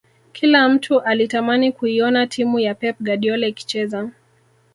[0.33, 4.09] Kila mtu alitamani kuiona timu ya pep guardiola ikicheza